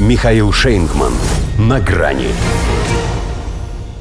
[0.00, 1.12] Михаил Шейнгман.
[1.58, 2.28] На грани.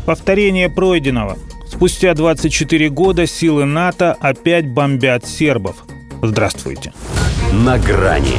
[0.06, 1.38] Повторение пройденного.
[1.68, 5.76] Спустя 24 года силы НАТО опять бомбят сербов.
[6.22, 6.94] Здравствуйте.
[7.52, 8.38] На грани.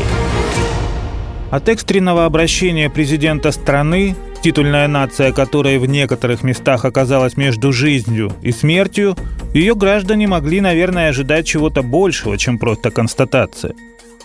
[1.51, 8.53] От экстренного обращения президента страны, титульная нация которой в некоторых местах оказалась между жизнью и
[8.53, 9.19] смертью,
[9.53, 13.75] ее граждане могли, наверное, ожидать чего-то большего, чем просто констатация.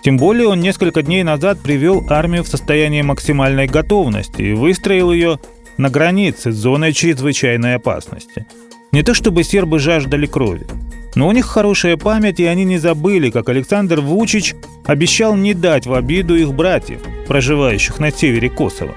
[0.05, 5.39] Тем более он несколько дней назад привел армию в состояние максимальной готовности и выстроил ее
[5.77, 8.45] на границе с зоной чрезвычайной опасности.
[8.91, 10.67] Не то чтобы сербы жаждали крови,
[11.15, 14.53] но у них хорошая память, и они не забыли, как Александр Вучич
[14.85, 18.93] обещал не дать в обиду их братьев, проживающих на севере Косово.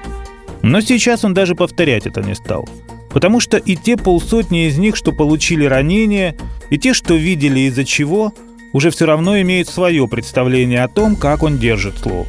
[0.60, 2.68] Но сейчас он даже повторять это не стал.
[3.09, 6.37] Потому что и те полсотни из них, что получили ранения,
[6.68, 8.34] и те, что видели из-за чего,
[8.72, 12.26] уже все равно имеют свое представление о том, как он держит слово.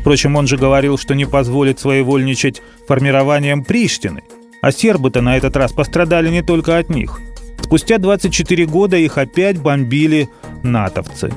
[0.00, 4.22] Впрочем, он же говорил, что не позволит своевольничать формированием Приштины.
[4.62, 7.20] А сербы-то на этот раз пострадали не только от них.
[7.60, 10.28] Спустя 24 года их опять бомбили
[10.62, 11.32] натовцы.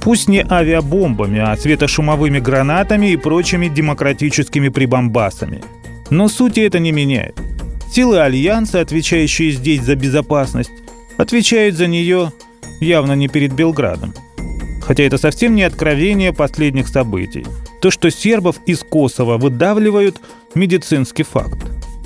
[0.00, 5.62] Пусть не авиабомбами, а светошумовыми гранатами и прочими демократическими прибамбасами.
[6.10, 7.38] Но сути это не меняет.
[7.90, 10.72] Силы Альянса, отвечающие здесь за безопасность,
[11.16, 12.32] отвечают за нее
[12.84, 14.14] явно не перед Белградом.
[14.82, 17.46] Хотя это совсем не откровение последних событий.
[17.80, 20.20] То, что сербов из Косово выдавливают–
[20.54, 21.58] медицинский факт.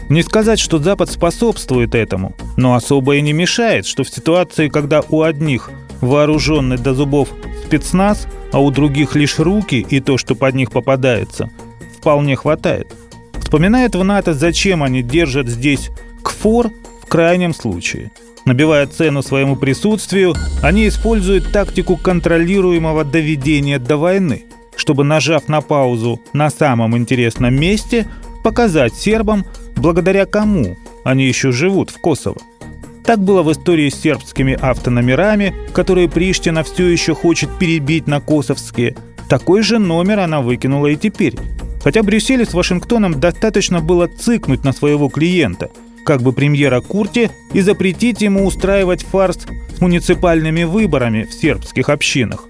[0.08, 5.02] Не сказать, что Запад способствует этому, но особо и не мешает, что в ситуации, когда
[5.08, 5.70] у одних
[6.00, 7.28] вооруженный до зубов
[7.66, 11.50] спецназ, а у других лишь руки и то, что под них попадается,
[11.98, 12.94] вполне хватает–
[13.48, 15.88] Вспоминает в НАТО, зачем они держат здесь
[16.22, 16.70] КФОР
[17.08, 18.10] крайнем случае.
[18.44, 24.44] Набивая цену своему присутствию, они используют тактику контролируемого доведения до войны,
[24.76, 28.06] чтобы, нажав на паузу на самом интересном месте,
[28.42, 29.44] показать сербам,
[29.76, 32.38] благодаря кому они еще живут в Косово.
[33.04, 38.96] Так было в истории с сербскими автономерами, которые Приштина все еще хочет перебить на косовские.
[39.28, 41.34] Такой же номер она выкинула и теперь.
[41.82, 45.70] Хотя Брюсселю с Вашингтоном достаточно было цыкнуть на своего клиента,
[46.08, 49.40] как бы премьера Курти, и запретить ему устраивать фарс
[49.76, 52.48] с муниципальными выборами в сербских общинах.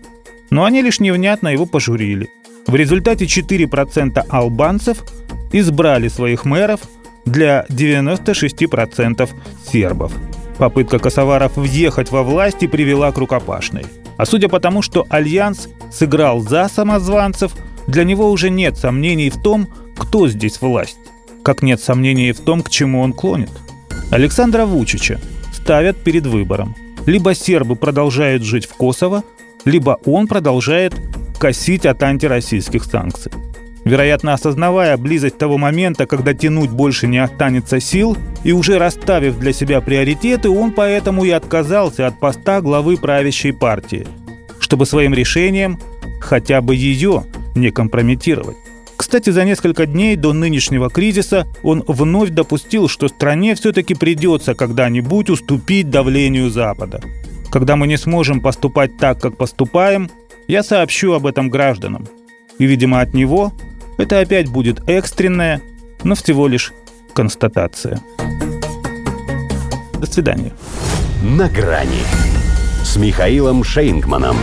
[0.51, 2.29] Но они лишь невнятно его пожурили.
[2.69, 5.03] В результате 4% албанцев
[5.53, 6.83] избрали своих мэров
[7.25, 9.29] для 96%
[9.67, 10.13] сербов.
[10.57, 13.87] Попытка косоваров въехать во власть привела к рукопашной.
[14.17, 17.57] А судя по тому, что Альянс сыграл за самозванцев–
[17.89, 20.99] для него уже нет сомнений в том, кто здесь власть,
[21.43, 23.51] как нет сомнений в том, к чему он клонит.
[24.11, 25.21] Александра Вучича
[25.53, 26.75] ставят перед выбором.
[27.07, 29.23] Либо сербы продолжают жить в Косово,
[29.65, 30.95] либо он продолжает
[31.39, 33.33] косить от антироссийских санкций.
[33.85, 39.53] Вероятно, осознавая близость того момента, когда тянуть больше не останется сил, и уже расставив для
[39.53, 44.07] себя приоритеты, он поэтому и отказался от поста главы правящей партии,
[44.61, 45.79] чтобы своим решением
[46.21, 47.25] хотя бы ее
[47.55, 48.57] не компрометировать.
[49.09, 55.31] Кстати, за несколько дней до нынешнего кризиса он вновь допустил, что стране все-таки придется когда-нибудь
[55.31, 57.01] уступить давлению Запада.
[57.51, 60.11] Когда мы не сможем поступать так, как поступаем,
[60.47, 62.07] я сообщу об этом гражданам.
[62.59, 63.55] И, видимо, от него
[63.97, 65.63] это опять будет экстренная,
[66.05, 66.75] но всего лишь
[67.15, 68.03] констатация.
[69.99, 70.53] До свидания.
[71.23, 72.03] На грани
[72.85, 74.37] с Михаилом Шейнгманом.